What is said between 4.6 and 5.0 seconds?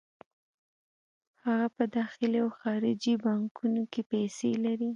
لري